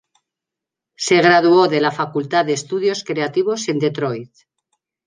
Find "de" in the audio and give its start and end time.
1.67-1.79, 2.45-2.53